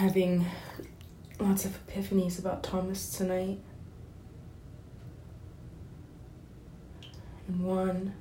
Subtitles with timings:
[0.00, 0.46] having
[1.38, 3.58] lots of epiphanies about Thomas tonight.
[7.46, 8.14] And one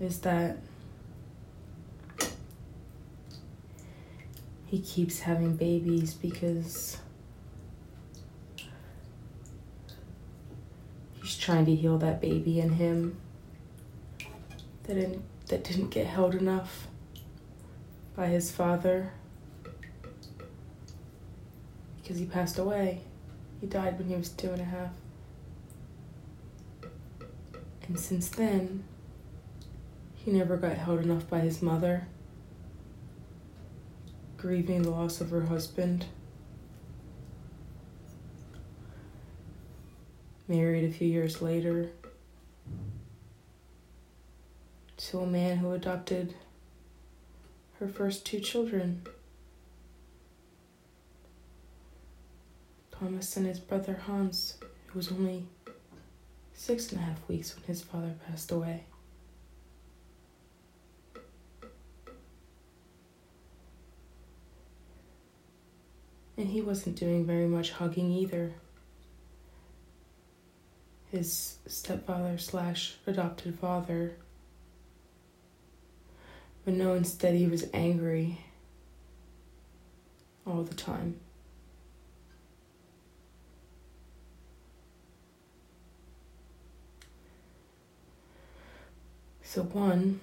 [0.00, 0.56] is that
[4.64, 6.96] he keeps having babies because
[11.20, 13.18] he's trying to heal that baby in him
[14.84, 16.88] that didn't, that didn't get held enough
[18.16, 19.12] by his father
[22.04, 23.00] because he passed away.
[23.62, 24.90] He died when he was two and a half.
[27.88, 28.84] And since then,
[30.14, 32.06] he never got held enough by his mother,
[34.36, 36.04] grieving the loss of her husband.
[40.46, 41.90] Married a few years later
[44.98, 46.34] to a man who adopted
[47.80, 49.06] her first two children.
[52.98, 54.54] Thomas and his brother Hans,
[54.86, 55.46] who was only
[56.52, 58.84] six and a half weeks when his father passed away.
[66.36, 68.52] And he wasn't doing very much hugging either.
[71.10, 74.16] His stepfather slash adopted father.
[76.64, 78.40] But no, instead he was angry
[80.46, 81.20] all the time.
[89.54, 90.18] So, one,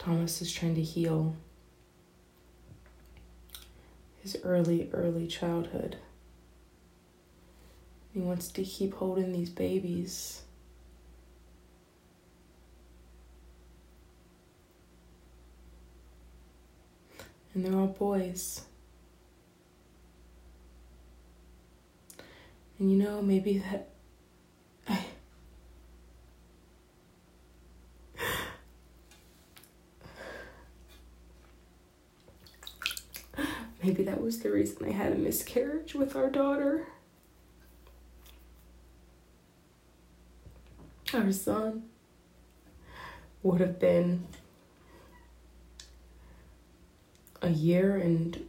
[0.00, 1.36] Thomas is trying to heal
[4.20, 5.96] his early, early childhood.
[8.12, 10.42] He wants to keep holding these babies.
[17.54, 18.62] And they're all boys.
[22.80, 23.93] And you know, maybe that
[33.84, 36.86] Maybe that was the reason I had a miscarriage with our daughter.
[41.12, 41.82] Our son
[43.42, 44.26] would have been
[47.42, 48.46] a year and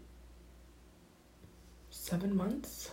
[1.90, 2.92] seven months,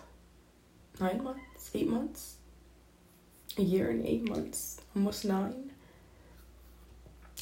[0.98, 2.38] nine months, eight months,
[3.56, 5.70] a year and eight months, almost nine,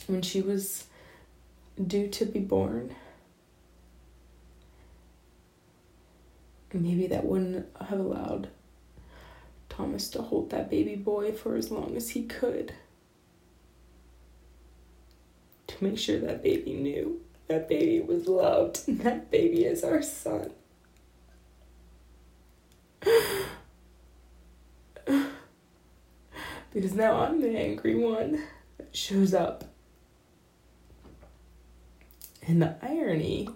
[0.09, 0.85] when she was
[1.87, 2.95] due to be born.
[6.79, 8.49] Maybe that wouldn't have allowed
[9.69, 12.75] Thomas to hold that baby boy for as long as he could.
[15.69, 20.03] To make sure that baby knew that baby was loved and that baby is our
[20.03, 20.53] son.
[26.73, 28.45] because now I'm the angry one
[28.79, 29.65] that shows up.
[32.47, 33.49] And the irony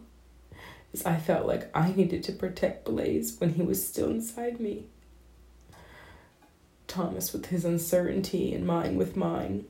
[1.05, 4.87] I felt like I needed to protect Blaze when he was still inside me.
[6.87, 9.65] Thomas with his uncertainty and mine with mine.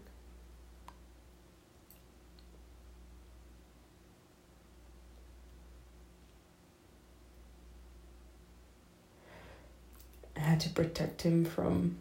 [10.37, 11.99] I had to protect him from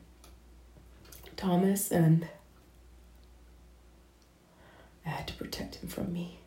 [1.38, 2.28] Thomas and
[5.06, 6.40] I had to protect him from me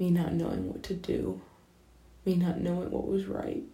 [0.00, 1.42] me not knowing what to do,
[2.24, 3.64] me not knowing what was right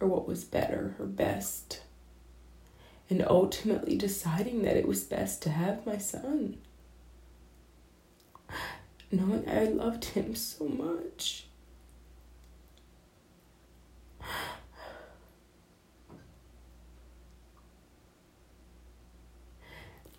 [0.00, 1.82] or what was better or best,
[3.08, 6.58] and ultimately deciding that it was best to have my son.
[9.12, 11.46] Knowing I loved him so much.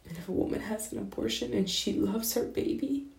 [0.08, 3.11] And if a woman has an abortion and she loves her baby,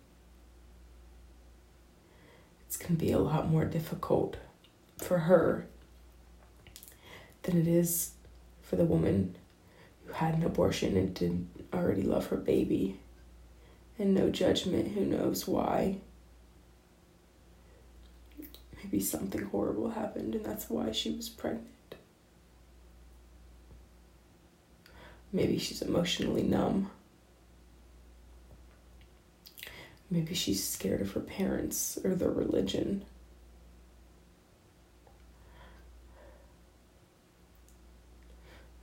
[2.76, 4.36] can be a lot more difficult
[4.98, 5.66] for her
[7.42, 8.12] than it is
[8.62, 9.36] for the woman
[10.06, 12.98] who had an abortion and didn't already love her baby.
[13.98, 15.98] And no judgment, who knows why.
[18.82, 21.69] Maybe something horrible happened and that's why she was pregnant.
[25.32, 26.90] Maybe she's emotionally numb.
[30.12, 33.06] Maybe she's scared of her parents or their religion.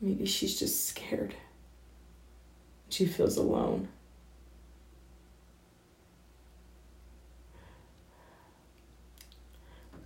[0.02, 1.36] Maybe she's just scared.
[2.90, 3.90] She feels alone.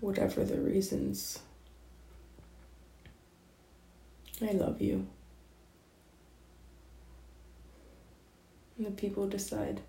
[0.01, 1.39] Whatever the reasons,
[4.41, 5.07] I love you.
[8.77, 9.79] And the people decide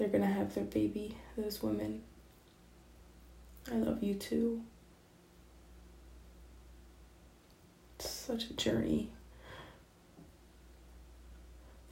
[0.00, 2.00] they're gonna have their baby, those women.
[3.70, 4.62] I love you too.
[7.98, 9.10] It's such a journey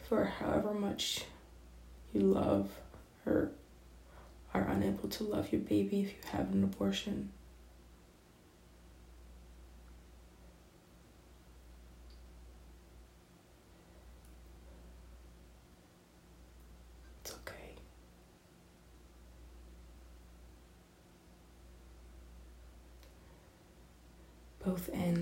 [0.08, 1.26] for however much
[2.14, 2.70] you love
[3.26, 3.50] or
[4.54, 7.30] are unable to love your baby if you have an abortion.
[17.20, 17.74] It's okay.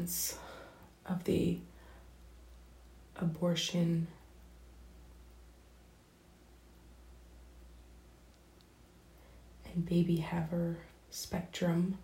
[0.06, 1.58] Of the
[3.16, 4.06] abortion
[9.74, 10.78] and baby haver
[11.10, 11.98] spectrum.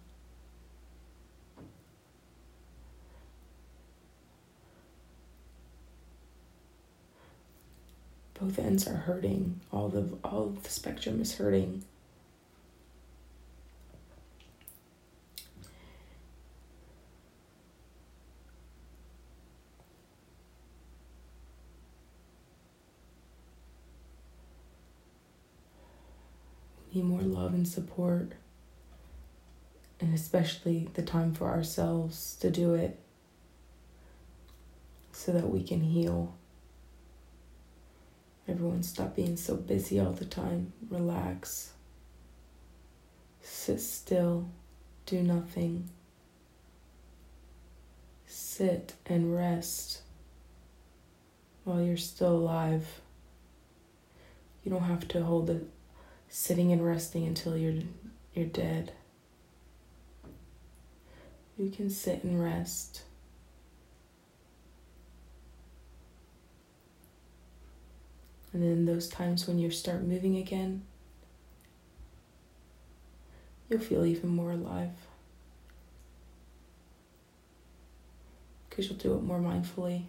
[8.40, 9.60] Both ends are hurting.
[9.70, 11.84] All the all of the spectrum is hurting.
[26.94, 28.32] need more love and support,
[30.00, 32.99] and especially the time for ourselves to do it
[35.12, 36.35] so that we can heal.
[38.49, 40.73] Everyone, stop being so busy all the time.
[40.91, 41.70] Relax.
[43.41, 44.49] Sit still.
[45.06, 45.88] Do nothing.
[48.26, 50.00] Sit and rest
[51.62, 53.00] while you're still alive.
[54.64, 55.62] You don't have to hold the
[56.32, 57.82] sitting and resting until you're
[58.32, 58.90] you're dead.
[61.58, 63.02] You can sit and rest.
[68.55, 70.82] And then those times when you start moving again,
[73.69, 74.90] you'll feel even more alive.
[78.69, 80.05] Because you'll do it more mindfully.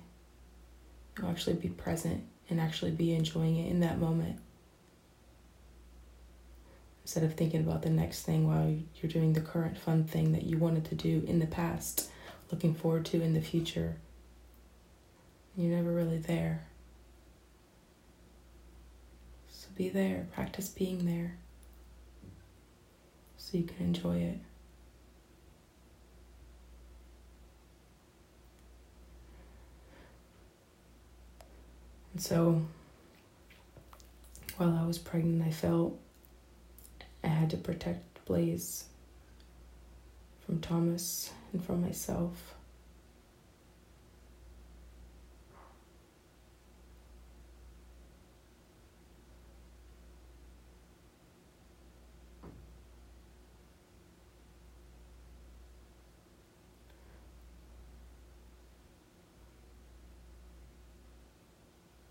[1.18, 4.40] You'll actually be present and actually be enjoying it in that moment
[7.04, 10.44] instead of thinking about the next thing while you're doing the current fun thing that
[10.44, 12.10] you wanted to do in the past,
[12.52, 13.98] looking forward to in the future.
[15.56, 16.66] You're never really there.
[19.50, 21.36] So be there, practice being there
[23.38, 24.40] so you can enjoy it.
[32.14, 32.62] And so
[34.58, 36.00] while I was pregnant, I felt
[37.24, 38.86] I had to protect Blaze
[40.46, 42.56] from Thomas and from myself.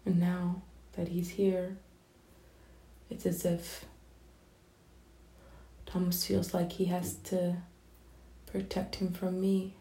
[0.04, 0.62] And now
[0.94, 1.76] that he's here,
[3.08, 3.84] it's as if
[5.92, 7.56] Thomas feels like he has to
[8.46, 9.74] protect him from me.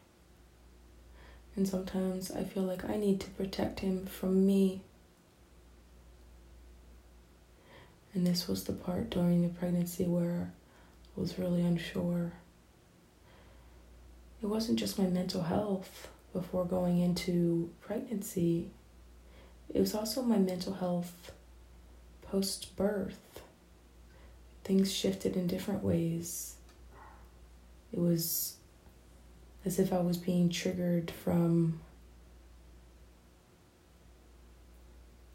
[1.56, 4.82] And sometimes I feel like I need to protect him from me.
[8.14, 10.52] And this was the part during the pregnancy where
[11.16, 12.34] I was really unsure.
[14.44, 18.70] It wasn't just my mental health before going into pregnancy,
[19.74, 21.32] it was also my mental health
[22.22, 23.42] post birth
[24.64, 26.56] things shifted in different ways.
[27.92, 28.56] It was
[29.66, 31.80] as if I was being triggered from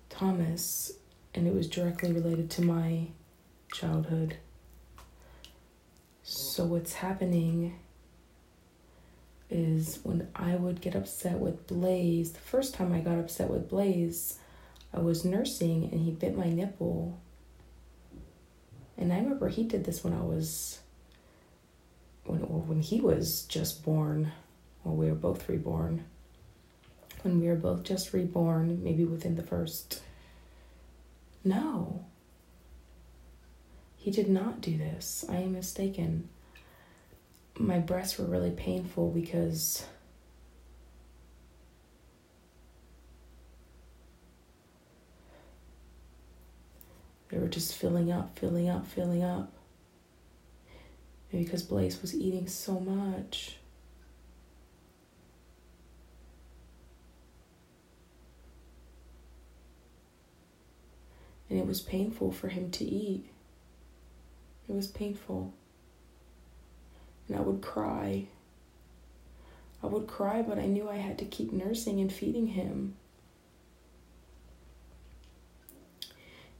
[0.09, 0.93] Thomas,
[1.35, 3.09] and it was directly related to my
[3.73, 4.37] childhood.
[6.23, 7.79] So, what's happening
[9.49, 13.69] is when I would get upset with Blaze, the first time I got upset with
[13.69, 14.39] Blaze,
[14.93, 17.21] I was nursing and he bit my nipple
[18.99, 20.81] and I remember he did this when I was
[22.25, 24.33] when when he was just born,
[24.85, 26.05] or we were both reborn.
[27.23, 30.03] When we were both just reborn, maybe within the first.
[31.45, 32.05] No.
[33.97, 35.25] He did not do this.
[35.29, 36.29] I am mistaken.
[37.59, 39.85] My breasts were really painful because
[47.37, 49.53] They were just filling up, filling up, filling up.
[51.31, 53.59] Maybe because Blaze was eating so much.
[61.51, 63.27] And it was painful for him to eat.
[64.67, 65.53] It was painful.
[67.29, 68.29] And I would cry.
[69.83, 72.97] I would cry, but I knew I had to keep nursing and feeding him.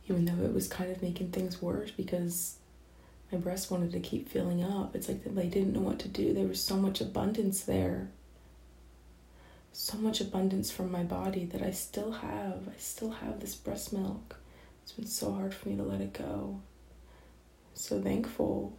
[0.09, 2.57] Even though it was kind of making things worse because
[3.33, 4.95] my breast wanted to keep filling up.
[4.95, 6.33] It's like they didn't know what to do.
[6.33, 8.09] There was so much abundance there.
[9.73, 12.69] So much abundance from my body that I still have.
[12.69, 14.37] I still have this breast milk.
[14.83, 16.61] It's been so hard for me to let it go.
[17.75, 18.79] so thankful.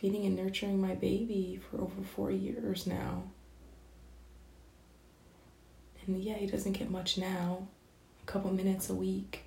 [0.00, 3.24] Feeding and nurturing my baby for over four years now.
[6.06, 7.66] And yeah, he doesn't get much now,
[8.22, 9.45] a couple minutes a week.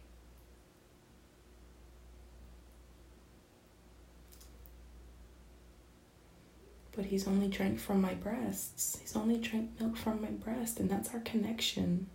[6.99, 8.97] But he's only drank from my breasts.
[8.99, 12.07] He's only drank milk from my breast, and that's our connection.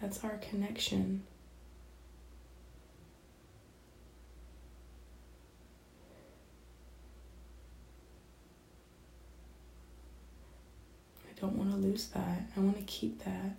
[0.00, 1.22] That's our connection.
[11.24, 12.42] I don't want to lose that.
[12.56, 13.54] I want to keep that.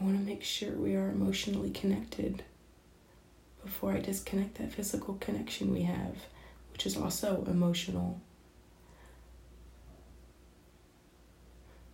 [0.00, 2.42] I want to make sure we are emotionally connected
[3.64, 6.16] before I disconnect that physical connection we have
[6.78, 8.20] which is also emotional.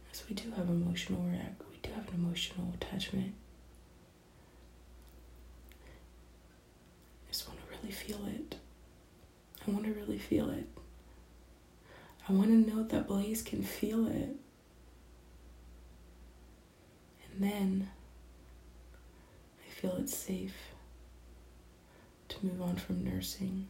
[0.09, 1.63] Yes, we do have emotional react.
[1.71, 3.33] We do have an emotional attachment.
[7.27, 8.57] I just want to really feel it.
[9.67, 10.69] I want to really feel it.
[12.29, 14.37] I want to know that Blaze can feel it.
[17.33, 17.89] And then
[19.67, 20.75] I feel it's safe
[22.29, 23.69] to move on from nursing.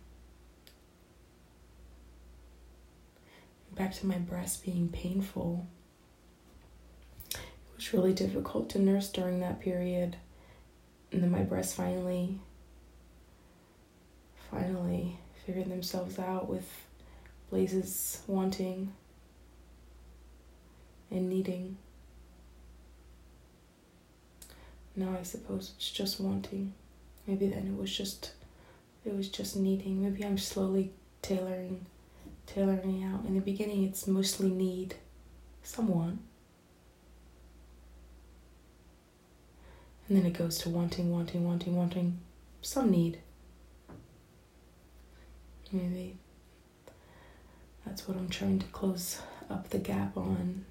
[3.74, 5.66] Back to my breast being painful.
[7.32, 7.40] It
[7.76, 10.16] was really difficult to nurse during that period.
[11.12, 12.40] And then my breasts finally,
[14.50, 16.68] finally figured themselves out with
[17.50, 18.92] Blaze's wanting
[21.10, 21.76] and needing.
[24.96, 26.72] Now I suppose it's just wanting.
[27.26, 28.32] Maybe then it was just
[29.04, 30.02] it was just needing.
[30.02, 31.86] Maybe I'm slowly tailoring
[32.46, 33.24] tailoring out.
[33.24, 34.94] In the beginning, it's mostly need
[35.62, 36.18] someone.
[40.08, 42.18] And then it goes to wanting, wanting, wanting, wanting
[42.60, 43.18] some need.
[45.72, 46.16] Maybe
[47.84, 49.20] that's what I'm trying to close
[49.50, 50.64] up the gap on.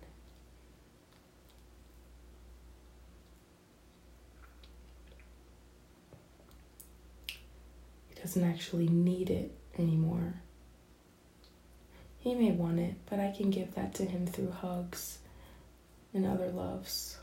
[8.07, 10.42] He doesn't actually need it anymore.
[12.23, 15.17] He may want it, but I can give that to him through hugs
[16.13, 17.17] and other loves,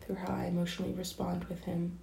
[0.00, 1.98] through how I emotionally respond with him.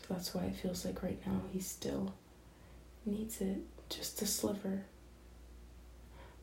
[0.00, 2.14] So that's why it feels like right now he still
[3.04, 3.58] needs it,
[3.90, 4.84] just a sliver.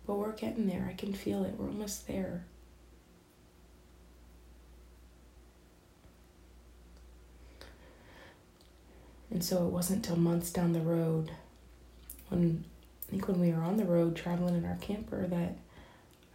[0.06, 0.88] But we're getting there.
[0.88, 1.56] I can feel it.
[1.58, 2.46] We're almost there.
[9.32, 11.32] And so it wasn't till months down the road
[12.36, 12.66] when
[13.08, 15.58] I think when we were on the road traveling in our camper that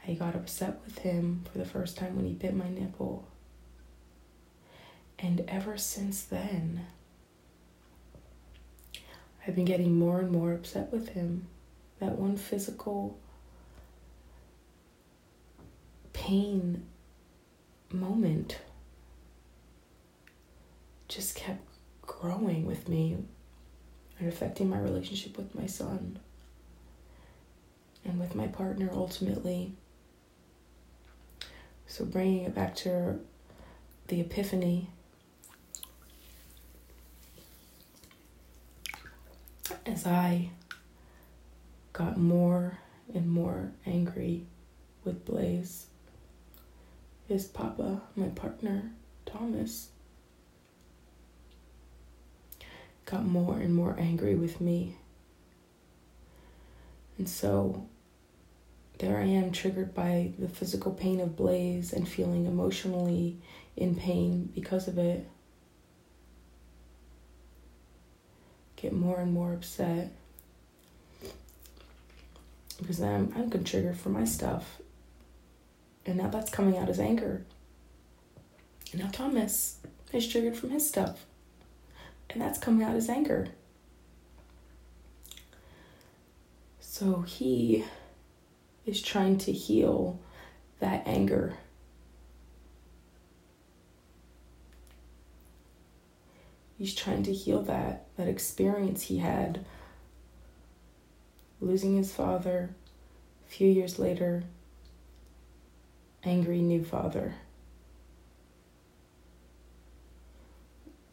[0.07, 3.29] I got upset with him for the first time when he bit my nipple.
[5.19, 6.87] And ever since then,
[9.47, 11.47] I've been getting more and more upset with him.
[11.99, 13.19] That one physical
[16.15, 16.87] pain
[17.93, 18.59] moment
[21.09, 21.63] just kept
[22.03, 23.19] growing with me
[24.21, 26.19] and affecting my relationship with my son
[28.05, 29.73] and with my partner ultimately.
[31.87, 33.19] So, bringing it back to
[34.07, 34.91] the epiphany.
[39.87, 40.51] As I
[41.93, 42.79] got more
[43.13, 44.47] and more angry
[45.05, 45.87] with Blaze,
[47.27, 48.93] his papa, my partner,
[49.27, 49.89] Thomas,
[53.05, 54.97] got more and more angry with me.
[57.19, 57.87] And so
[58.99, 63.39] there I am, triggered by the physical pain of Blaze and feeling emotionally
[63.77, 65.27] in pain because of it.
[68.77, 70.13] Get more and more upset.
[72.79, 74.81] Because then I'm, I'm triggered for my stuff.
[76.07, 77.45] And now that's coming out as anger.
[78.93, 79.79] And now Thomas
[80.13, 81.25] is triggered from his stuff.
[82.33, 83.49] And that's coming out as anger.
[86.81, 87.85] So he
[88.87, 90.21] is trying to heal
[90.81, 91.55] that anger.
[96.79, 99.65] He's trying to heal that that experience he had
[101.61, 102.71] losing his father
[103.47, 104.45] a few years later
[106.23, 107.35] angry new father.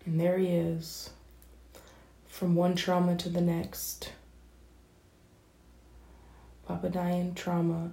[0.08, 1.10] And there he is,
[2.28, 4.14] from one trauma to the next.
[6.66, 7.92] Papa dying, trauma.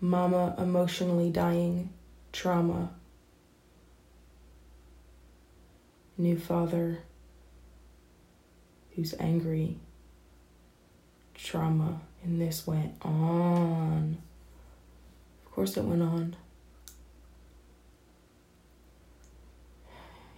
[0.00, 1.90] Mama emotionally dying,
[2.30, 2.90] trauma.
[6.16, 7.00] New father
[8.94, 9.78] who's angry,
[11.34, 12.00] trauma.
[12.22, 14.18] And this went on.
[15.44, 16.36] Of course, it went on.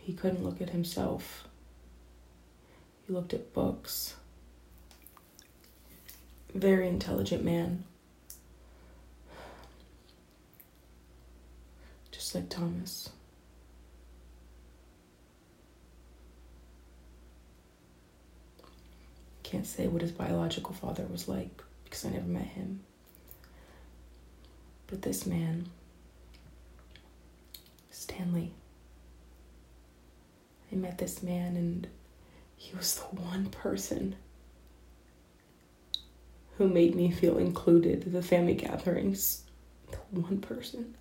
[0.08, 1.46] He couldn't look at himself.
[3.06, 4.14] He looked at books
[6.54, 7.84] very intelligent man.
[12.10, 13.10] Just like Thomas.
[19.42, 22.80] Can't say what his biological father was like because I never met him.
[24.86, 25.68] But this man,
[27.90, 28.52] Stanley,
[30.70, 31.86] I met this man and
[32.56, 34.16] he was the one person
[36.56, 39.44] who made me feel included at the family gatherings.
[39.90, 40.96] The one person.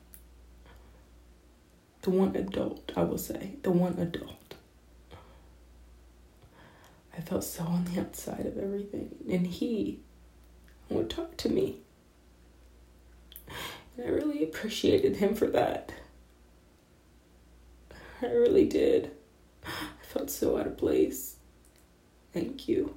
[2.03, 3.55] The one adult, I will say.
[3.63, 4.53] The one adult.
[7.17, 9.15] I felt so on the outside of everything.
[9.29, 9.99] And he
[10.89, 11.79] would talk to me.
[13.97, 15.91] And I really appreciated him for that.
[18.21, 19.11] I really did.
[19.67, 21.35] I felt so out of place.
[22.33, 22.95] Thank you.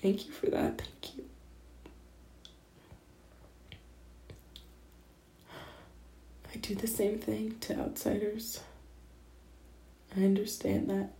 [0.00, 0.78] Thank you for that.
[0.78, 1.24] Thank you.
[6.52, 8.60] I do the same thing to outsiders.
[10.16, 11.12] I understand that.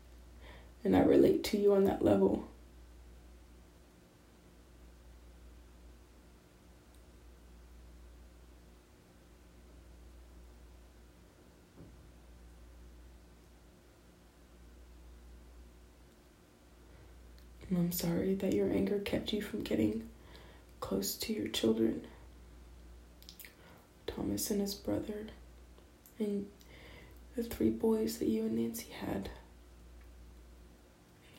[0.84, 2.48] And I relate to you on that level.
[17.83, 20.09] I'm sorry that your anger kept you from getting
[20.79, 22.07] close to your children.
[24.07, 25.27] Thomas and his brother,
[26.21, 26.47] and
[27.35, 29.31] the three boys that you and Nancy had.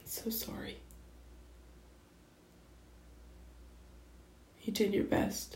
[0.01, 0.79] I'm so sorry.
[4.63, 5.55] You did your best.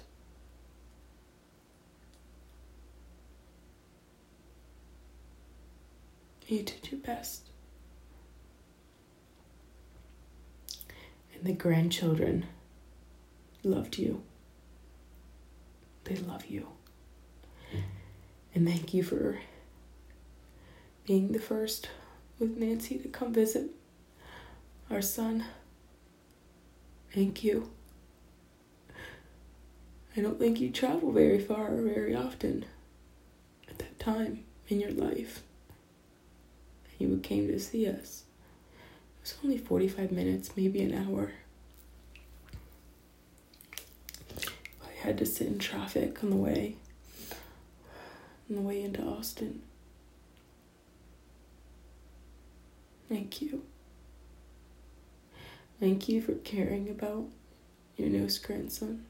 [6.48, 7.42] You did your best.
[11.38, 12.46] And the grandchildren
[13.64, 14.24] loved you.
[16.06, 16.68] They love you.
[18.56, 19.40] And thank you for
[21.06, 21.90] being the first
[22.40, 23.70] with Nancy to come visit
[24.90, 25.46] our son.
[27.14, 27.70] Thank you.
[30.16, 32.66] I don't think you travel very far or very often
[33.70, 35.44] at that time in your life.
[36.98, 38.24] You came to see us.
[39.28, 41.34] Was only 45 minutes, maybe an hour.
[44.82, 46.78] I had to sit in traffic on the way
[48.50, 49.62] on the way into Austin.
[53.10, 53.64] Thank you.
[55.82, 57.26] Thank you for caring about
[57.98, 59.04] your newest grandson.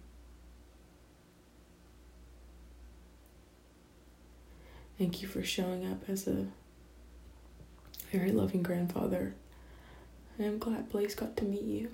[4.97, 6.47] Thank you for showing up as a
[8.11, 9.35] very loving grandfather.
[10.39, 11.91] I am glad Blaze got to meet you.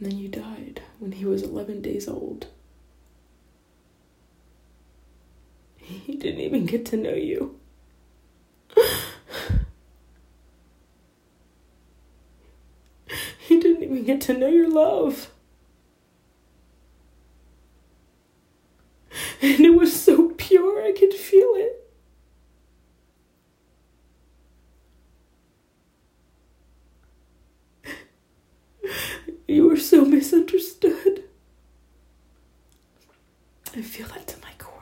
[0.00, 2.46] And then you died when he was 11 days old.
[5.78, 7.58] He didn't even get to know you.
[13.38, 15.30] he didn't even to know your love.
[19.42, 21.76] And it was so pure, I could feel it.
[29.48, 31.24] You were so misunderstood.
[33.74, 34.76] I feel that to my core.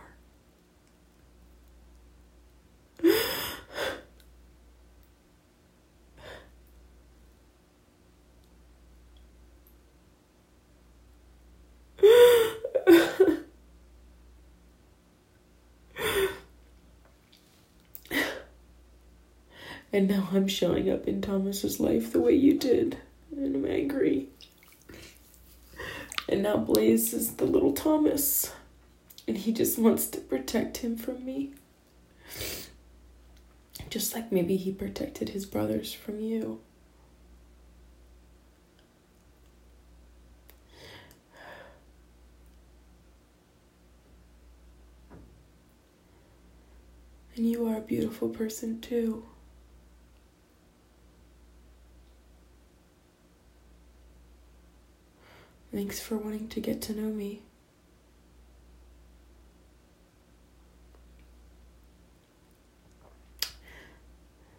[19.92, 22.98] And now I'm showing up in Thomas's life the way you did.
[23.34, 24.28] And I'm angry.
[26.28, 28.52] And now Blaze is the little Thomas.
[29.26, 31.52] And he just wants to protect him from me.
[33.88, 36.60] Just like maybe he protected his brothers from you.
[47.34, 49.24] And you are a beautiful person too.
[55.78, 57.42] Thanks for wanting to get to know me.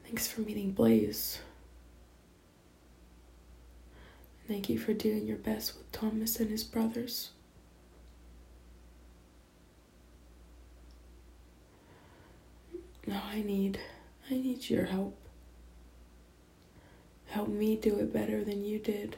[0.06, 1.40] Thanks for meeting Blaze.
[4.48, 7.32] Thank you for doing your best with Thomas and his brothers.
[13.06, 13.78] Now I need
[14.32, 15.18] I need your help.
[17.26, 19.18] Help me do it better than you did.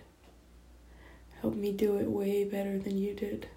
[1.42, 3.48] Help me do it way better than you did.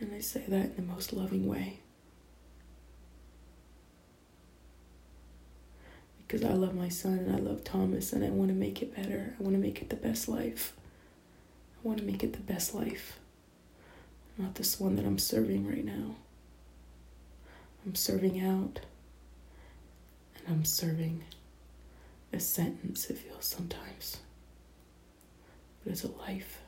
[0.00, 1.78] And I say that in the most loving way.
[6.18, 8.96] Because I love my son and I love Thomas and I want to make it
[8.96, 9.36] better.
[9.38, 10.72] I want to make it the best life.
[11.76, 13.18] I want to make it the best life.
[14.38, 16.16] Not this one that I'm serving right now.
[17.84, 18.80] I'm serving out.
[20.34, 21.22] And I'm serving
[22.32, 24.18] a sentence, it feels sometimes.
[25.84, 26.60] But it's a life.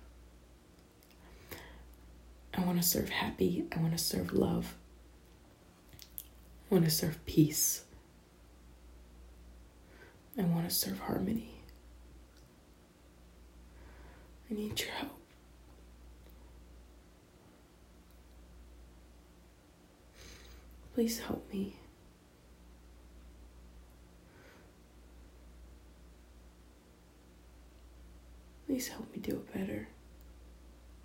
[2.56, 3.64] I want to serve happy.
[3.74, 4.74] I want to serve love.
[6.70, 7.84] I want to serve peace.
[10.38, 11.50] I want to serve harmony.
[14.50, 15.18] I need your help.
[20.94, 21.74] Please help me.
[28.66, 29.88] Please help me do it better.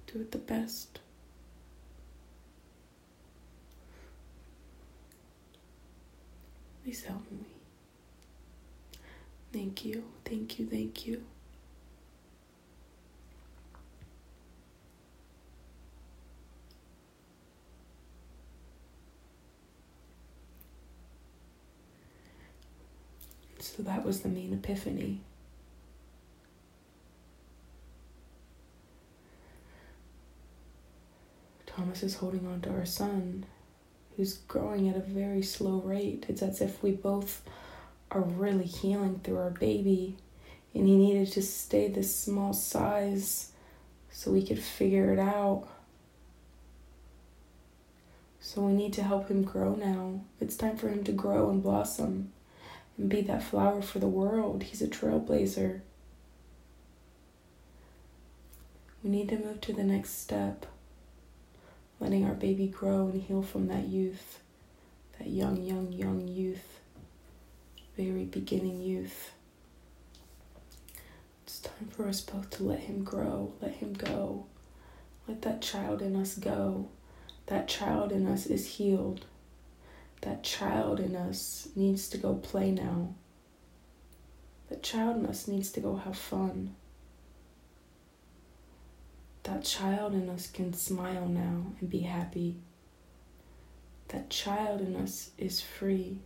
[0.07, 0.99] Do it the best.
[6.83, 7.45] Please help me.
[9.51, 11.23] Thank you, thank you, thank you.
[23.59, 25.21] So that was the main epiphany.
[31.79, 33.45] Thomas is holding on to our son,
[34.17, 36.25] who's growing at a very slow rate.
[36.27, 37.41] It's as if we both
[38.11, 40.17] are really healing through our baby,
[40.73, 43.53] and he needed to stay this small size
[44.11, 45.69] so we could figure it out.
[48.41, 50.19] So we need to help him grow now.
[50.41, 52.33] It's time for him to grow and blossom
[52.97, 54.63] and be that flower for the world.
[54.63, 55.79] He's a trailblazer.
[59.01, 60.65] We need to move to the next step,
[61.99, 64.39] letting our baby grow and heal from that youth,
[65.17, 66.79] that young, young, young youth,
[67.97, 69.31] very beginning youth.
[71.43, 74.45] It's time for us both to let him grow, let him go.
[75.27, 76.89] Let that child in us go.
[77.47, 79.25] That child in us is healed
[80.21, 83.13] that child in us needs to go play now.
[84.69, 86.75] That child in us needs to go have fun.
[89.49, 92.57] That child in us can smile now and be happy.
[94.09, 96.19] That child in us is free.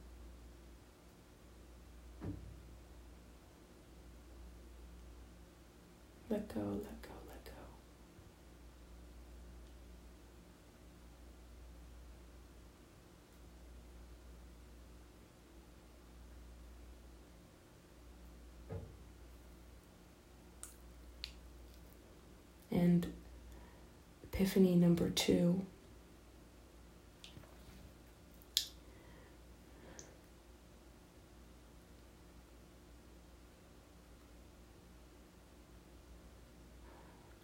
[6.30, 7.13] Let go, let go.
[22.84, 23.08] And
[24.26, 25.62] Epiphany number two.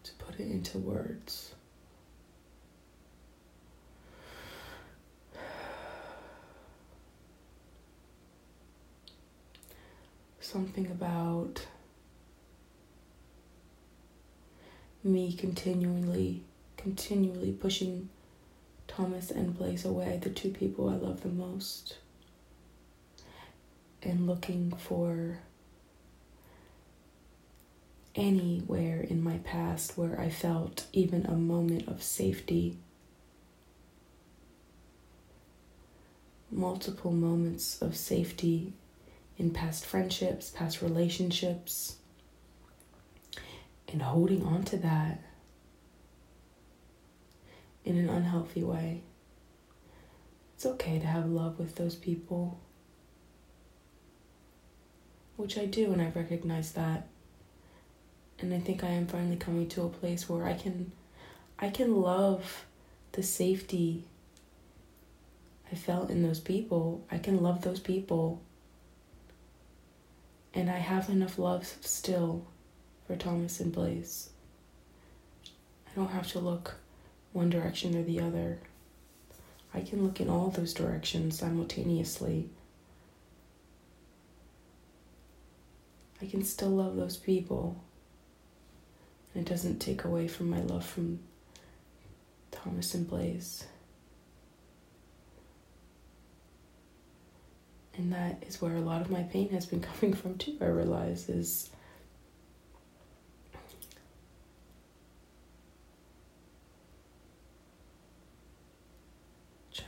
[0.04, 1.54] To put it into words.
[10.42, 11.66] Something about
[15.04, 16.44] me continually,
[16.78, 18.10] continually pushing
[18.88, 21.98] Thomas and Blaze away, the two people I love the most,
[24.02, 25.40] and looking for
[28.16, 32.78] anywhere in my past where I felt even a moment of safety.
[36.52, 38.74] Multiple moments of safety
[39.38, 41.98] in past friendships, past relationships,
[43.92, 45.22] and holding on to that
[47.84, 49.02] in an unhealthy way.
[50.56, 52.60] It's okay to have love with those people,
[55.38, 57.08] which I do, and I recognize that.
[58.40, 60.92] And I think I am finally coming to a place where I can
[61.58, 62.66] I can love
[63.12, 64.06] the safety
[65.72, 67.06] I felt in those people.
[67.12, 68.42] I can love those people.
[70.54, 72.48] And I have enough love still
[73.10, 74.30] for Thomas and Blaze.
[75.88, 76.76] I don't have to look
[77.34, 78.60] one direction or the other.
[79.74, 82.52] I can look in all those directions simultaneously.
[86.22, 87.82] I can still love those people.
[89.34, 91.20] And it doesn't take away from my love from
[92.52, 93.66] Thomas and Blaze.
[97.98, 100.66] And that is where a lot of my pain has been coming from too, I
[100.66, 101.72] realize, is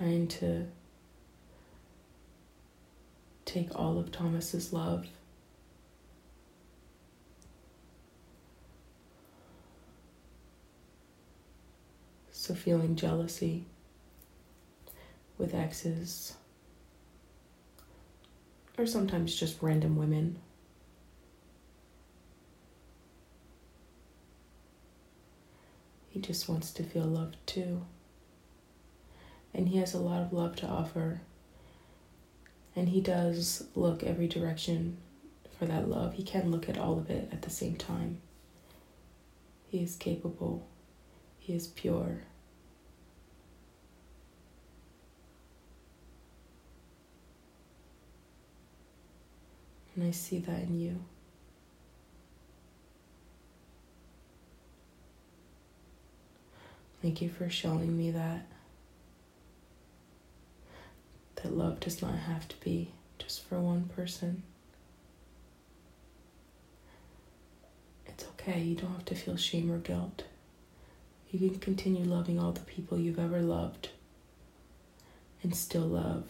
[0.01, 0.65] trying to
[3.45, 5.05] take all of Thomas's love
[12.31, 13.65] So, feeling jealousy
[15.37, 16.33] with exes,
[18.79, 20.39] or sometimes just random women.
[26.09, 27.85] He just wants to feel loved too.
[29.53, 31.21] And he has a lot of love to offer.
[32.75, 34.97] And he does look every direction
[35.59, 36.13] for that love.
[36.13, 38.21] He can look at all of it at the same time.
[39.67, 40.67] He is capable,
[41.39, 42.21] he is pure.
[49.95, 51.03] And I see that in you.
[57.01, 58.45] Thank you for showing me that.
[61.43, 64.43] That love does not have to be just for one person.
[68.05, 70.23] It's okay, you don't have to feel shame or guilt.
[71.31, 73.89] You can continue loving all the people you've ever loved
[75.43, 76.25] and still love.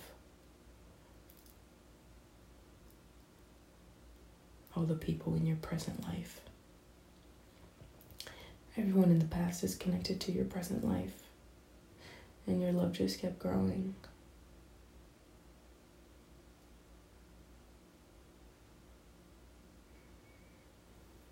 [4.75, 6.39] all the people in your present life.
[8.77, 11.23] Everyone in the past is connected to your present life,
[12.47, 13.95] and your love just kept growing.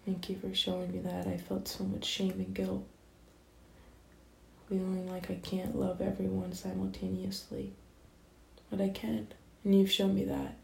[0.10, 1.28] Thank you for showing me that.
[1.28, 2.84] I felt so much shame and guilt.
[4.68, 7.74] Feeling like I can't love everyone simultaneously.
[8.72, 9.28] But I can.
[9.64, 10.56] And you've shown me that.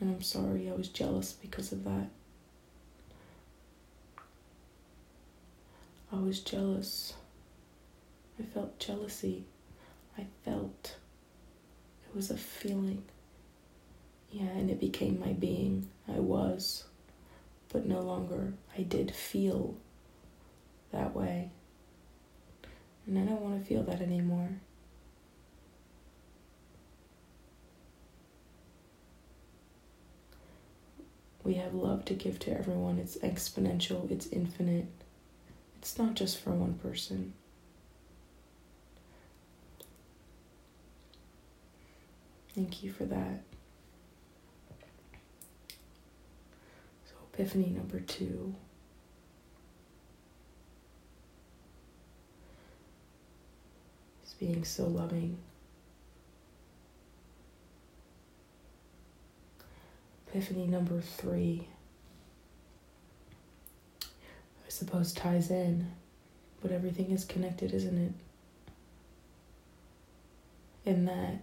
[0.00, 2.08] And I'm sorry I was jealous because of that.
[6.10, 7.12] I was jealous.
[8.40, 9.44] I felt jealousy.
[10.16, 10.96] I felt.
[12.08, 13.02] It was a feeling.
[14.32, 15.90] Yeah, and it became my being.
[16.08, 16.87] I was.
[17.72, 18.54] But no longer.
[18.76, 19.76] I did feel
[20.92, 21.50] that way.
[23.06, 24.50] And I don't want to feel that anymore.
[31.44, 32.98] We have love to give to everyone.
[32.98, 34.86] It's exponential, it's infinite.
[35.78, 37.32] It's not just for one person.
[42.54, 43.42] Thank you for that.
[47.06, 48.52] So, epiphany number two.
[54.24, 55.38] is being so loving.
[60.26, 61.68] Epiphany number three,
[64.02, 65.92] I suppose, ties in,
[66.60, 68.12] but everything is connected, isn't it?
[70.90, 71.38] And that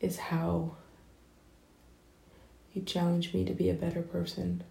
[0.00, 0.76] is how
[2.76, 4.62] you challenge me to be a better person.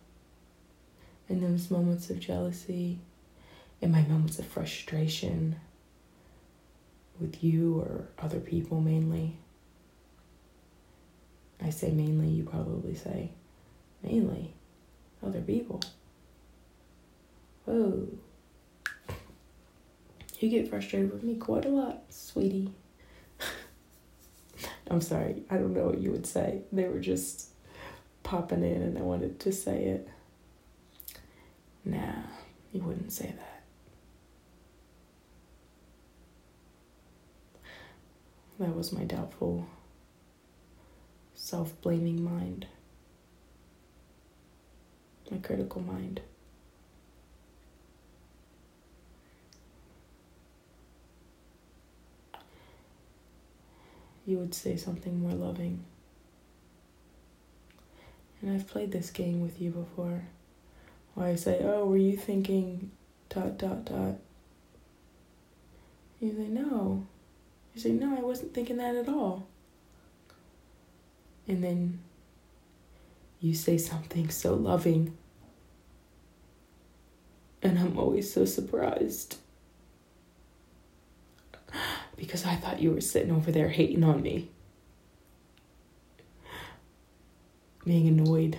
[1.28, 3.00] In those moments of jealousy,
[3.82, 5.56] in my moments of frustration
[7.20, 9.38] with you or other people mainly.
[11.62, 13.32] I say mainly, you probably say
[14.04, 14.54] mainly
[15.26, 15.82] other people.
[17.66, 18.08] Whoa.
[20.40, 22.72] You get frustrated with me quite a lot, sweetie.
[24.92, 26.62] I'm sorry, I don't know what you would say.
[26.72, 27.55] They were just
[28.36, 30.10] popping in and I wanted to say it.
[31.86, 32.24] Nah,
[32.74, 33.64] you wouldn't say that.
[38.60, 39.66] That was my doubtful,
[41.34, 42.68] self blaming mind,
[45.32, 46.20] my critical mind.
[54.26, 55.86] You would say something more loving.
[58.46, 60.22] And I've played this game with you before.
[61.16, 62.92] Where I say, Oh, were you thinking
[63.28, 64.18] dot dot dot?
[66.20, 67.08] You say, No.
[67.74, 69.48] You say, No, I wasn't thinking that at all.
[71.48, 72.02] And then
[73.40, 75.18] you say something so loving.
[77.64, 79.38] And I'm always so surprised.
[82.16, 84.50] Because I thought you were sitting over there hating on me.
[87.86, 88.58] Being annoyed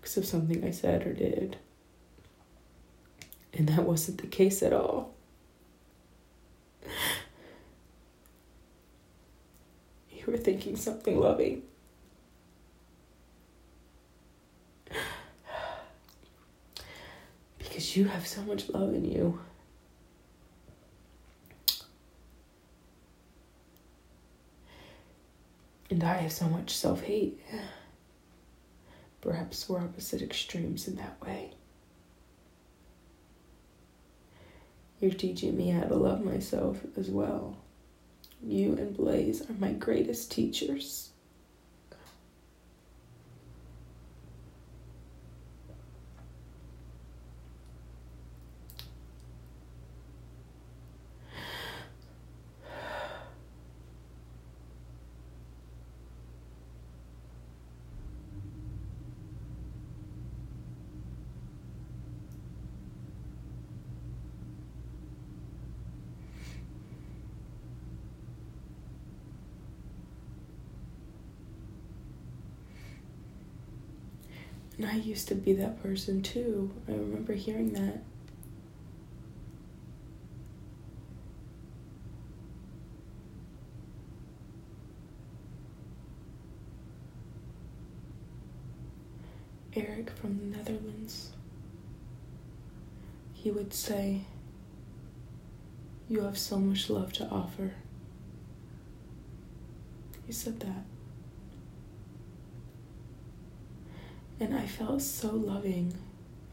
[0.00, 1.58] because of something I said or did.
[3.52, 5.14] And that wasn't the case at all.
[10.12, 11.62] You were thinking something loving.
[17.58, 19.40] Because you have so much love in you.
[26.00, 27.38] And I have so much self hate.
[29.20, 31.52] Perhaps we're opposite extremes in that way.
[34.98, 37.58] You're teaching me how to love myself as well.
[38.42, 41.10] You and Blaze are my greatest teachers.
[74.79, 76.72] And I used to be that person too.
[76.88, 78.02] I remember hearing that.
[89.76, 91.30] Eric from the Netherlands,
[93.32, 94.22] he would say,
[96.08, 97.74] You have so much love to offer.
[100.26, 100.89] He said that.
[104.40, 105.92] And I felt so loving.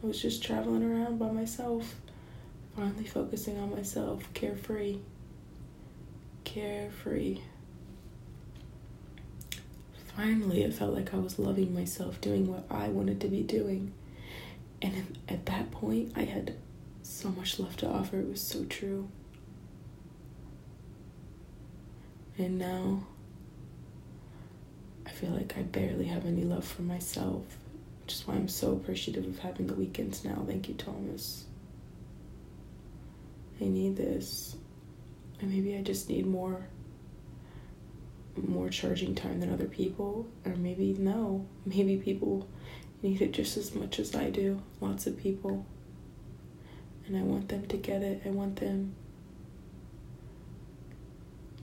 [0.03, 1.95] I was just traveling around by myself,
[2.75, 4.97] finally focusing on myself, carefree.
[6.43, 7.39] Carefree.
[10.17, 13.93] Finally, it felt like I was loving myself, doing what I wanted to be doing.
[14.81, 16.55] And at that point, I had
[17.03, 18.19] so much love to offer.
[18.19, 19.07] It was so true.
[22.37, 23.03] And now,
[25.05, 27.43] I feel like I barely have any love for myself
[28.07, 30.41] which is why I'm so appreciative of having the weekends now.
[30.47, 31.43] Thank you, Thomas.
[33.59, 34.55] I need this.
[35.41, 36.69] And maybe I just need more
[38.37, 41.45] more charging time than other people or maybe no.
[41.65, 42.47] Maybe people
[43.01, 44.61] need it just as much as I do.
[44.79, 45.65] Lots of people.
[47.07, 48.21] And I want them to get it.
[48.25, 48.95] I want them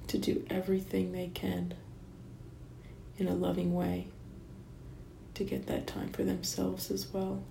[0.09, 1.73] to do everything they can
[3.17, 4.09] in a loving way
[5.35, 7.43] to get that time for themselves as well.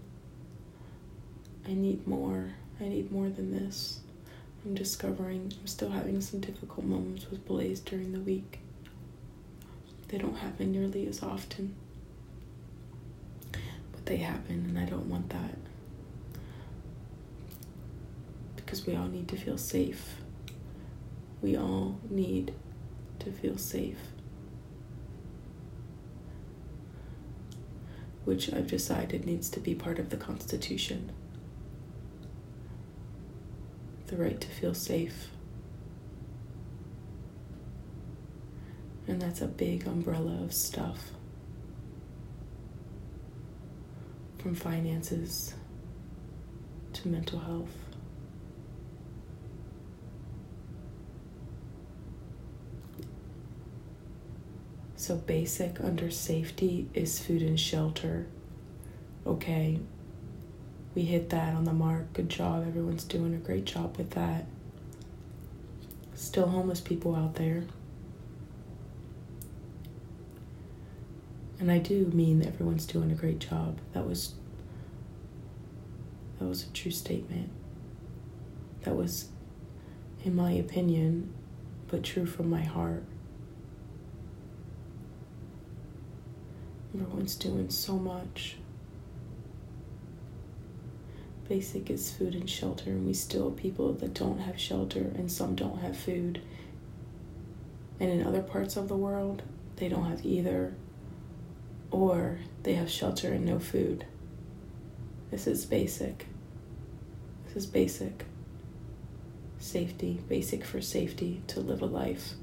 [1.67, 2.54] I need more.
[2.80, 4.00] I need more than this.
[4.65, 8.60] I'm discovering I'm still having some difficult moments with Blaze during the week.
[10.08, 11.76] They don't happen nearly as often.
[13.51, 15.58] But they happen, and I don't want that.
[18.55, 20.16] Because we all need to feel safe.
[21.41, 22.53] We all need
[23.20, 23.97] to feel safe.
[28.26, 31.11] Which I've decided needs to be part of the Constitution.
[34.07, 35.30] The right to feel safe.
[39.07, 41.11] And that's a big umbrella of stuff.
[44.38, 45.53] From finances
[46.93, 47.83] to mental health.
[55.04, 58.26] So, basic under safety is food and shelter.
[59.28, 59.82] Okay,
[60.95, 62.14] we hit that on the mark.
[62.14, 62.66] Good job.
[62.66, 64.45] Everyone's doing a great job with that.
[66.14, 67.66] Still homeless people out there.
[71.60, 73.80] And I do mean everyone's doing a great job.
[73.91, 74.36] That was
[76.39, 77.49] that was a true statement.
[78.84, 79.28] That was
[80.24, 81.34] in my opinion
[81.89, 83.04] but true from my heart.
[86.94, 88.58] Everyone's doing so much.
[91.50, 95.32] Basic is food and shelter, and we still have people that don't have shelter, and
[95.32, 96.41] some don't have food.
[98.00, 99.41] And in other parts of the world,
[99.76, 100.74] they don't have either,
[101.91, 104.06] or they have shelter and no food.
[105.32, 106.28] This is basic.
[107.46, 108.26] This is basic.
[109.58, 112.34] Safety, basic for safety to live a life.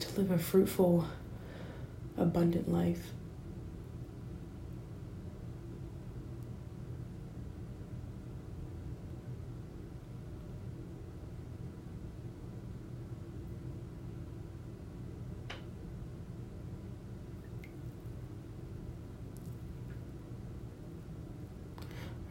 [0.00, 1.06] To live a fruitful,
[2.16, 3.12] abundant life.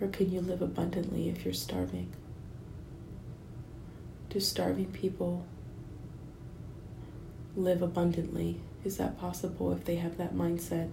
[0.01, 2.11] Or can you live abundantly if you're starving?
[4.29, 5.45] Do starving people
[7.57, 8.61] live abundantly?
[8.85, 10.91] Is that possible if they have that mindset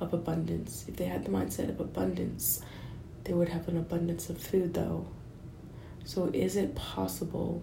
[0.00, 0.84] of abundance?
[0.86, 2.62] If they had the mindset of abundance,
[3.24, 5.06] they would have an abundance of food, though.
[6.04, 7.62] So, is it possible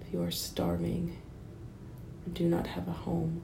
[0.00, 1.18] if you are starving
[2.24, 3.42] and do not have a home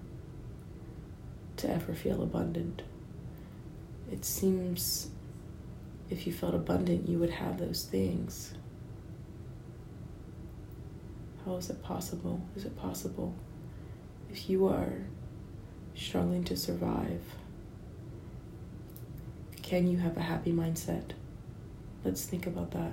[1.58, 2.82] to ever feel abundant?
[4.10, 5.10] It seems
[6.08, 8.54] if you felt abundant, you would have those things.
[11.44, 12.40] How is it possible?
[12.56, 13.34] Is it possible
[14.32, 14.92] if you are
[15.94, 17.22] struggling to survive?
[19.62, 21.12] Can you have a happy mindset?
[22.04, 22.92] Let's think about that.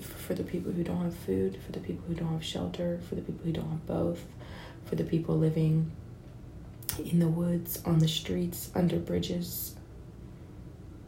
[0.00, 3.16] For the people who don't have food, for the people who don't have shelter, for
[3.16, 4.24] the people who don't have both,
[4.84, 5.90] for the people living
[7.04, 9.74] in the woods, on the streets, under bridges?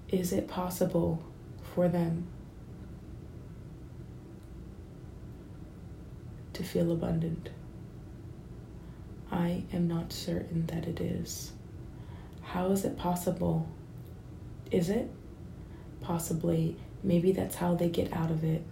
[0.08, 1.22] Is it possible
[1.74, 2.26] for them
[6.54, 7.50] to feel abundant?
[9.30, 11.52] I am not certain that it is.
[12.42, 13.66] How is it possible?
[14.70, 15.10] Is it?
[16.02, 16.76] Possibly.
[17.02, 18.62] Maybe that's how they get out of it.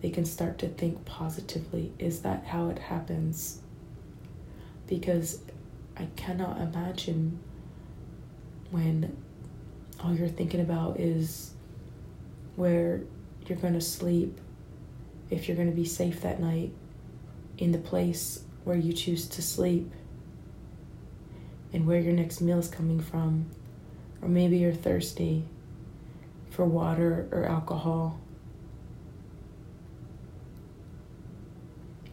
[0.00, 1.92] They can start to think positively.
[1.98, 3.60] Is that how it happens?
[4.86, 5.40] Because
[5.96, 7.38] I cannot imagine
[8.70, 9.16] when
[10.02, 11.52] all you're thinking about is
[12.56, 13.02] where
[13.46, 14.40] you're going to sleep,
[15.30, 16.72] if you're going to be safe that night,
[17.58, 19.92] in the place where you choose to sleep,
[21.72, 23.46] and where your next meal is coming from.
[24.22, 25.44] Or maybe you're thirsty
[26.50, 28.18] for water or alcohol.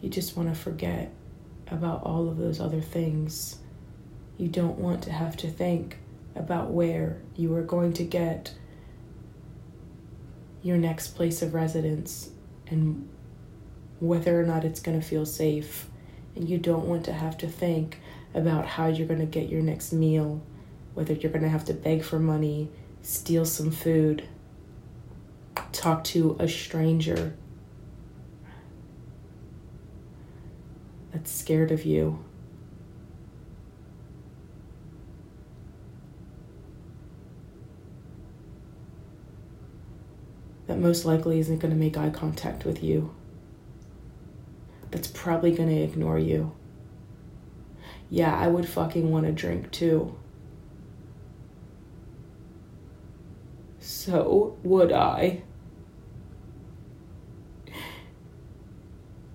[0.01, 1.11] You just want to forget
[1.67, 3.57] about all of those other things
[4.37, 5.97] you don't want to have to think
[6.35, 8.53] about where you are going to get
[10.61, 12.29] your next place of residence
[12.67, 13.07] and
[13.99, 15.87] whether or not it's going to feel safe.
[16.35, 17.99] And you don't want to have to think
[18.33, 20.41] about how you're going to get your next meal,
[20.93, 22.69] whether you're going to have to beg for money,
[23.01, 24.27] steal some food,
[25.71, 27.35] talk to a stranger
[31.13, 32.25] that's scared of you.
[40.67, 43.13] that most likely isn't going to make eye contact with you,
[44.95, 46.55] that's probably going to ignore you.
[48.09, 50.15] Yeah, I would fucking want to drink too.
[53.77, 55.43] So would I.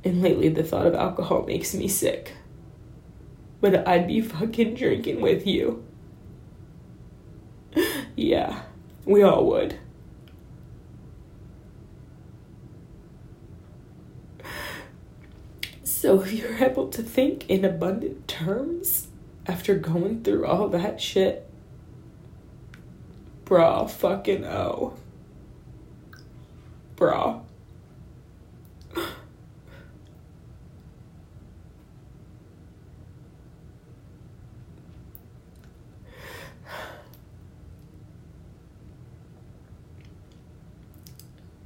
[0.03, 2.33] And lately, the thought of alcohol makes me sick.
[3.61, 5.85] But I'd be fucking drinking with you.
[8.17, 8.63] yeah,
[9.05, 9.79] we all would.
[16.01, 19.09] So if you're able to think in abundant terms
[19.47, 21.47] after going through all that shit,
[23.45, 24.95] bra fucking oh.
[26.97, 27.41] Bra.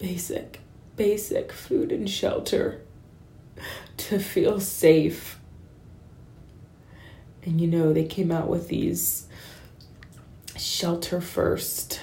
[0.01, 0.59] Basic,
[0.97, 2.84] basic food and shelter
[4.09, 5.39] to feel safe.
[7.45, 9.27] And you know, they came out with these
[10.57, 12.01] shelter first,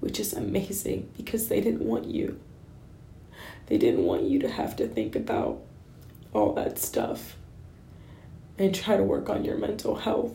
[0.00, 2.38] which is amazing because they didn't want you.
[3.66, 5.60] They didn't want you to have to think about
[6.32, 7.36] all that stuff
[8.58, 10.34] and try to work on your mental health.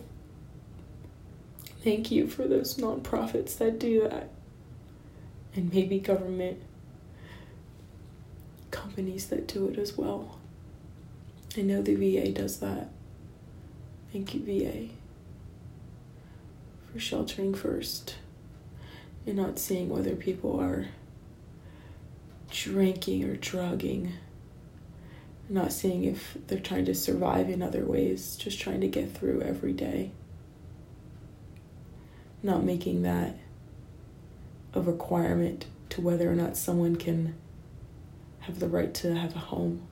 [1.84, 4.30] Thank you for those nonprofits that do that.
[5.56, 6.62] and maybe government
[8.72, 10.40] companies that do it as well.
[11.58, 12.90] I know the VA does that.
[14.12, 14.94] Thank you, VA,
[16.92, 18.16] for sheltering first
[19.26, 20.88] and not seeing whether people are
[22.50, 24.14] drinking or drugging.
[25.50, 29.42] Not seeing if they're trying to survive in other ways, just trying to get through
[29.42, 30.12] every day.
[32.42, 33.38] Not making that
[34.74, 37.36] a requirement to whether or not someone can
[38.42, 39.88] have the right to have a home.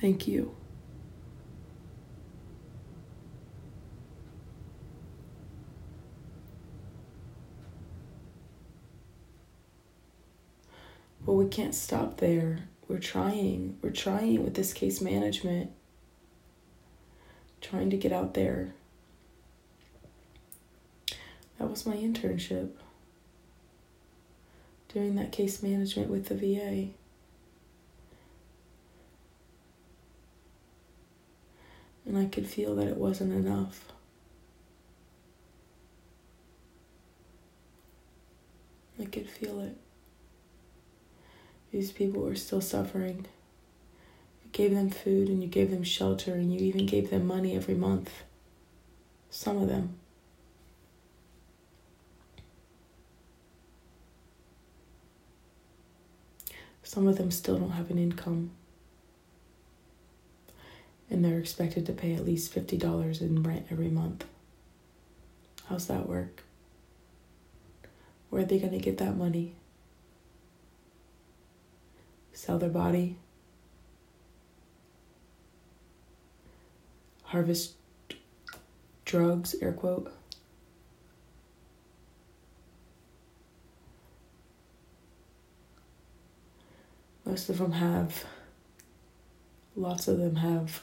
[0.00, 0.54] Thank you.
[11.26, 12.60] But we can't stop there.
[12.88, 13.76] We're trying.
[13.82, 15.72] We're trying with this case management.
[17.60, 18.72] Trying to get out there.
[21.58, 22.70] That was my internship.
[24.98, 26.88] Doing that case management with the VA.
[32.04, 33.92] And I could feel that it wasn't enough.
[39.00, 39.76] I could feel it.
[41.70, 43.26] These people were still suffering.
[44.42, 47.54] You gave them food and you gave them shelter and you even gave them money
[47.54, 48.10] every month.
[49.30, 50.00] Some of them.
[56.98, 58.50] Some of them still don't have an income.
[61.08, 64.24] And they're expected to pay at least $50 in rent every month.
[65.68, 66.42] How's that work?
[68.30, 69.54] Where are they going to get that money?
[72.32, 73.14] sell their body,
[77.22, 77.74] harvest
[79.04, 80.12] drugs, air quote.
[87.28, 88.24] Most of them have,
[89.76, 90.80] lots of them have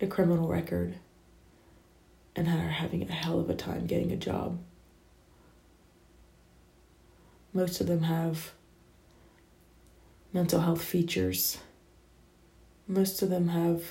[0.00, 0.94] a criminal record
[2.34, 4.58] and are having a hell of a time getting a job.
[7.52, 8.52] Most of them have
[10.32, 11.58] mental health features.
[12.88, 13.84] Most of them have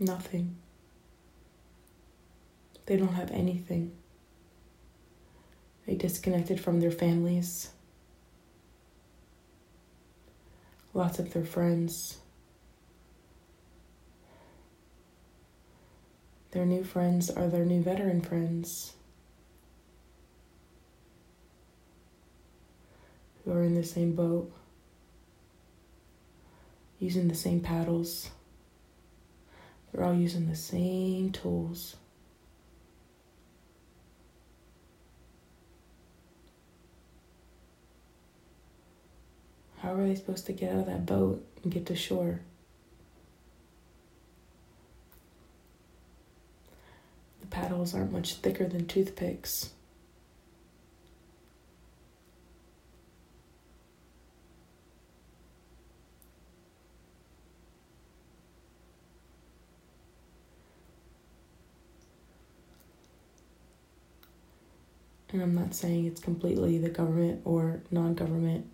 [0.00, 0.56] nothing.
[2.86, 3.92] They don't have anything.
[5.88, 7.70] They disconnected from their families.
[10.92, 12.18] Lots of their friends.
[16.50, 18.92] Their new friends are their new veteran friends.
[23.44, 24.52] who are in the same boat,
[26.98, 28.28] using the same paddles.
[29.90, 31.96] They're all using the same tools.
[39.80, 42.40] How are they supposed to get out of that boat and get to shore?
[47.40, 49.70] The paddles aren't much thicker than toothpicks.
[65.30, 68.66] and I'm not saying it's completely the government or non government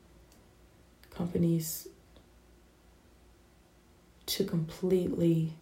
[1.14, 1.88] companies
[4.26, 5.52] to completely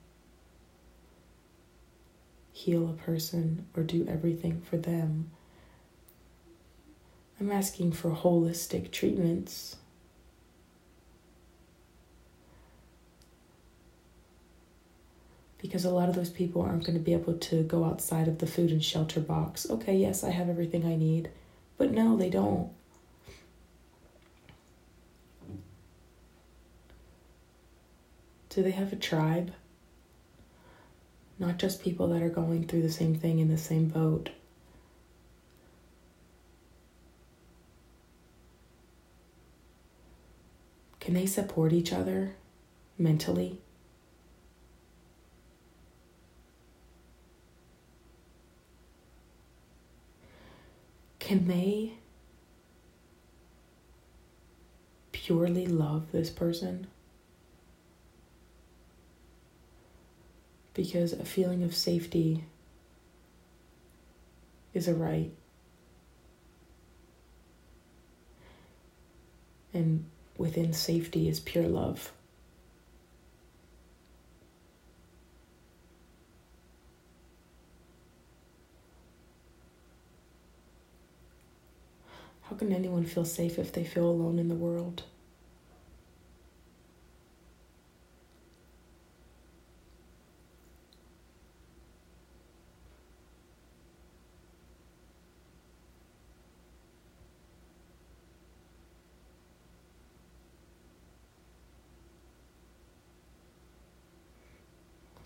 [2.52, 5.30] heal a person or do everything for them.
[7.40, 9.76] I'm asking for holistic treatments.
[15.62, 18.38] because a lot of those people aren't going to be able to go outside of
[18.38, 19.64] the food and shelter box.
[19.70, 21.30] Okay, yes, I have everything I need,
[21.78, 22.68] but no, they don't.
[28.54, 29.54] Do they have a tribe?
[31.38, 34.28] Not just people that are going through the same thing in the same boat.
[41.00, 42.34] Can they support each other
[42.98, 43.58] mentally?
[51.18, 51.94] Can they
[55.12, 56.88] purely love this person?
[60.74, 62.44] because a feeling of safety
[64.74, 65.30] is a right.
[69.74, 70.04] And
[70.36, 72.12] within safety is pure love.
[82.42, 85.04] How can anyone feel safe if they feel alone in the world?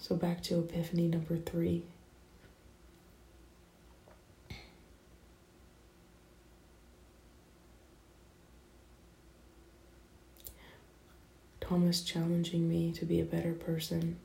[0.07, 1.83] So back to Epiphany number three.
[11.61, 14.19] Thomas challenging me to be a better person.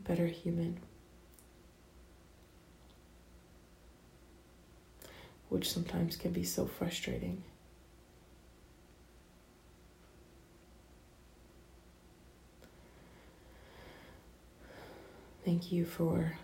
[0.00, 0.80] A better human.
[5.50, 7.42] Which sometimes can be so frustrating.
[15.44, 16.38] Thank you for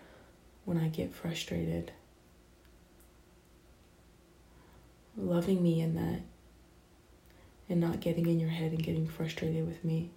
[0.65, 1.93] when I get frustrated,
[5.15, 6.21] loving me in that,
[7.69, 10.11] and not getting in your head and getting frustrated with me,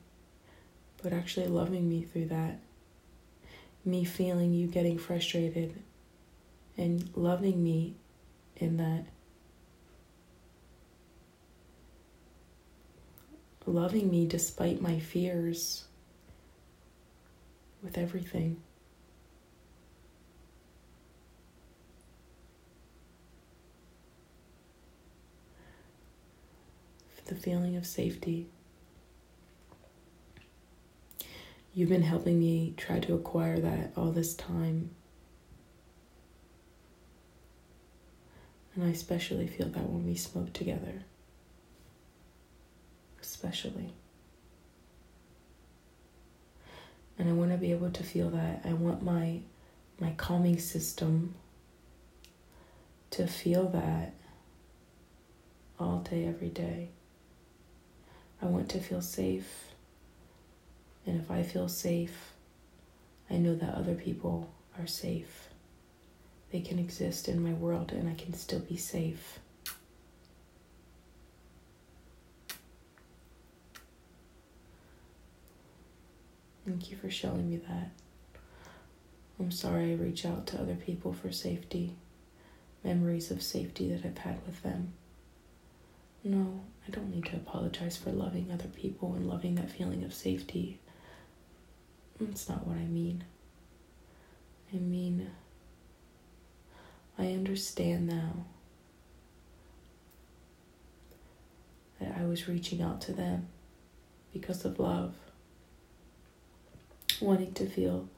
[1.02, 2.58] but actually loving me through that.
[3.84, 5.80] Me feeling you getting frustrated
[6.76, 7.94] and loving me
[8.60, 9.04] in that
[13.66, 15.84] loving me despite my fears
[17.82, 18.56] with everything.
[27.26, 28.48] The feeling of safety.
[31.72, 34.90] You've been helping me try to acquire that all this time.
[38.80, 41.02] And I especially feel that when we smoke together.
[43.20, 43.92] Especially.
[47.18, 48.62] And I want to be able to feel that.
[48.64, 49.40] I want my
[50.00, 51.34] my calming system
[53.10, 54.14] to feel that
[55.78, 56.88] all day, every day.
[58.40, 59.74] I want to feel safe.
[61.04, 62.32] And if I feel safe,
[63.28, 65.49] I know that other people are safe
[66.52, 69.38] they can exist in my world and I can still be safe.
[76.66, 77.90] Thank you for showing me that.
[79.38, 81.96] I'm sorry I reach out to other people for safety,
[82.84, 84.92] memories of safety that I've had with them.
[86.22, 90.12] No, I don't need to apologize for loving other people and loving that feeling of
[90.12, 90.78] safety.
[92.20, 93.24] That's not what I mean.
[94.72, 95.30] I mean,
[97.20, 98.46] I understand now
[102.00, 103.48] that I was reaching out to them
[104.32, 105.14] because of love,
[107.20, 108.08] wanting to feel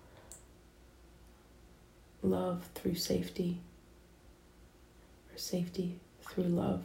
[2.23, 3.59] love through safety,
[5.35, 6.85] or safety through love.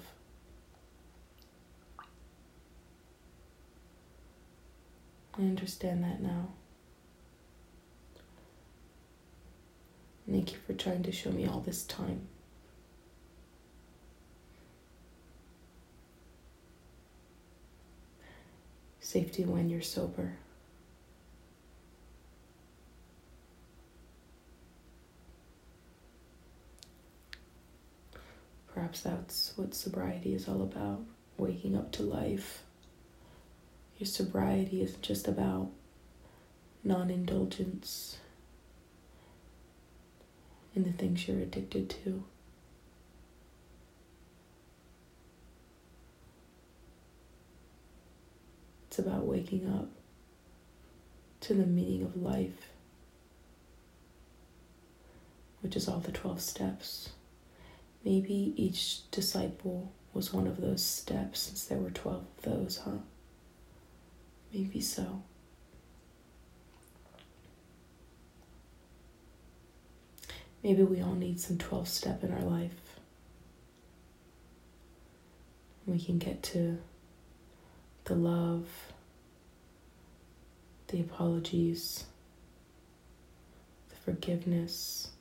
[5.38, 6.47] I understand that now.
[10.30, 12.28] Thank you for trying to show me all this time.
[18.99, 20.34] Safety when you're sober.
[28.73, 31.01] Perhaps that's what sobriety is all about
[31.38, 32.63] waking up to life.
[33.97, 35.71] Your sobriety isn't just about
[36.84, 38.17] non indulgence
[40.78, 42.23] in the things you're addicted to.
[48.88, 49.89] It's about waking up
[51.41, 52.69] to the meaning of life,
[55.61, 57.09] which is all the 12 steps.
[58.05, 62.99] Maybe each disciple was one of those steps since there were 12 of those, huh?
[64.53, 65.23] Maybe so.
[70.68, 72.99] Maybe we all need some 12 step in our life.
[75.86, 76.78] We can get to
[78.03, 78.68] the love,
[80.89, 82.03] the apologies,
[83.88, 85.11] the forgiveness,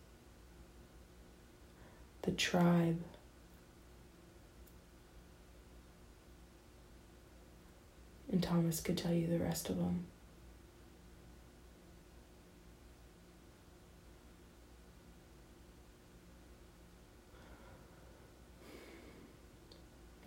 [2.22, 3.00] the tribe.
[8.32, 10.06] And Thomas could tell you the rest of them.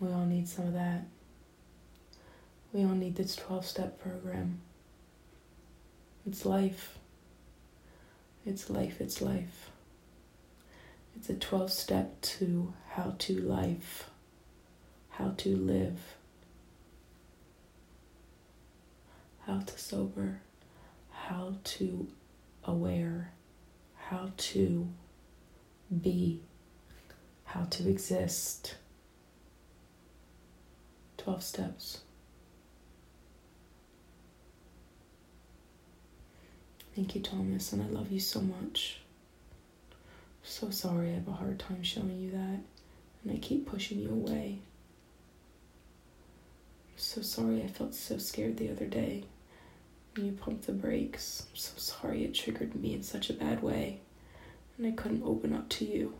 [0.00, 1.04] We all need some of that.
[2.72, 4.60] We all need this 12 step program.
[6.26, 6.98] It's life.
[8.46, 9.70] It's life, it's life.
[11.14, 14.08] It's a 12 step to how to life,
[15.10, 15.98] how to live,
[19.46, 20.40] how to sober,
[21.10, 22.08] how to
[22.64, 23.32] aware,
[23.96, 24.88] how to
[26.00, 26.40] be,
[27.44, 28.76] how to exist.
[31.20, 32.00] 12 steps.
[36.94, 39.00] Thank you, Thomas, and I love you so much.
[39.90, 39.96] I'm
[40.42, 42.60] So sorry I have a hard time showing you that,
[43.22, 44.58] and I keep pushing you away.
[46.92, 49.24] I'm so sorry I felt so scared the other day
[50.16, 51.46] when you pumped the brakes.
[51.50, 54.00] I'm so sorry it triggered me in such a bad way,
[54.76, 56.14] and I couldn't open up to you.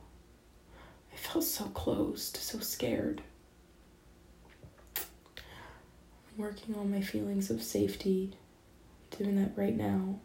[1.13, 3.23] I felt so closed, so scared.
[4.97, 5.03] I'm
[6.37, 8.33] working on my feelings of safety,
[9.17, 10.19] doing that right now.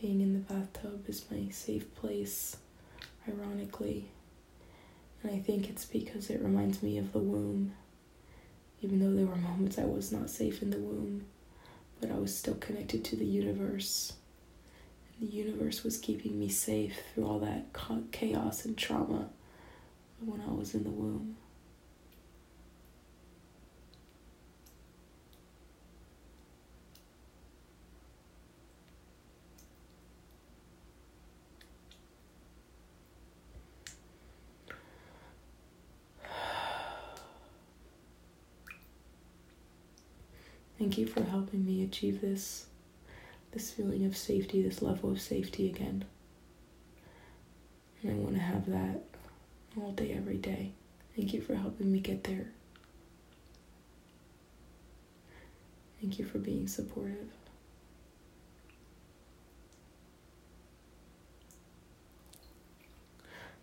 [0.00, 2.56] Being in the bathtub is my safe place,
[3.28, 4.08] ironically.
[5.22, 7.72] And I think it's because it reminds me of the womb.
[8.82, 11.24] Even though there were moments I was not safe in the womb,
[12.00, 14.12] but I was still connected to the universe.
[15.18, 17.72] And the universe was keeping me safe through all that
[18.12, 19.30] chaos and trauma
[20.24, 21.36] when I was in the womb.
[40.86, 42.66] Thank you for helping me achieve this
[43.50, 46.04] this feeling of safety, this level of safety again.
[48.04, 49.02] And I want to have that
[49.76, 50.74] all day, every day.
[51.16, 52.52] Thank you for helping me get there.
[56.00, 57.30] Thank you for being supportive.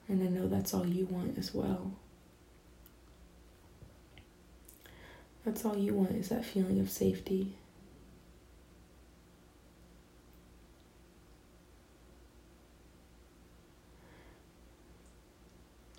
[0.09, 1.93] And I know that's all you want as well.
[5.46, 7.54] That's all you want is that feeling of safety.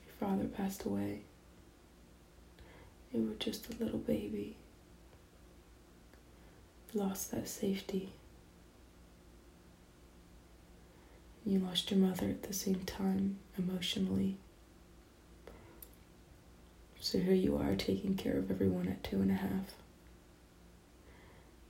[0.06, 1.20] Your father passed away.
[3.12, 4.56] You were just a little baby.
[6.92, 8.12] You lost that safety.
[11.44, 14.38] You lost your mother at the same time, emotionally.
[17.04, 19.74] So here you are taking care of everyone at two and a half,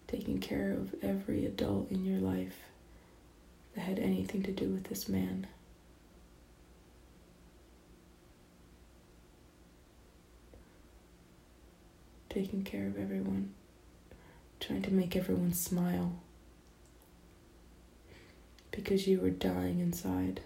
[0.06, 2.60] taking care of every adult in your life
[3.74, 5.48] that had anything to do with this man.
[12.30, 13.54] Taking care of everyone,
[14.60, 16.12] trying to make everyone smile
[18.70, 20.42] because you were dying inside.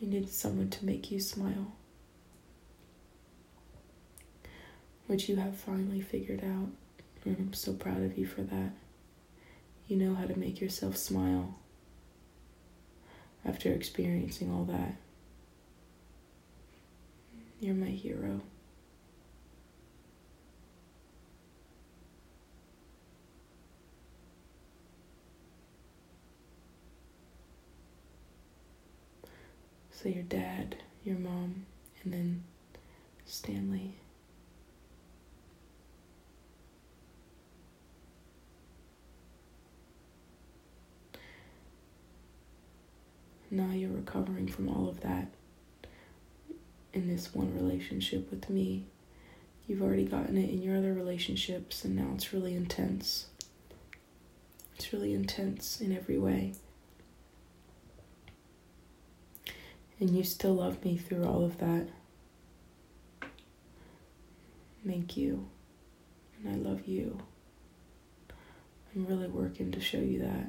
[0.00, 1.72] You needed someone to make you smile.
[5.06, 6.68] Which you have finally figured out.
[7.24, 8.72] And I'm so proud of you for that.
[9.86, 11.56] You know how to make yourself smile
[13.44, 14.96] after experiencing all that.
[17.60, 18.40] You're my hero.
[29.90, 31.66] So, your dad, your mom,
[32.02, 32.44] and then
[33.24, 34.01] Stanley.
[43.52, 45.28] Now you're recovering from all of that
[46.94, 48.86] in this one relationship with me.
[49.68, 53.26] You've already gotten it in your other relationships, and now it's really intense.
[54.76, 56.54] It's really intense in every way.
[60.00, 61.88] And you still love me through all of that.
[64.84, 65.48] Thank you.
[66.42, 67.18] And I love you.
[68.94, 70.46] I'm really working to show you that.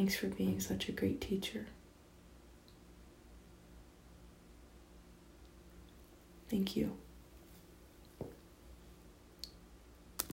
[0.00, 1.66] Thanks for being such a great teacher.
[6.48, 6.96] Thank you.